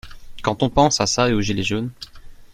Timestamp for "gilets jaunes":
1.41-1.91